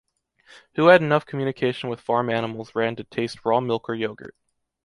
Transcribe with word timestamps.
Who 0.77 0.87
had 0.87 1.03
enough 1.03 1.27
communication 1.27 1.87
with 1.87 2.01
farm 2.01 2.31
animals 2.31 2.73
ran 2.73 2.95
to 2.95 3.03
taste 3.03 3.45
raw 3.45 3.59
milk 3.59 3.87
or 3.87 3.93
yoghurt. 3.93 4.33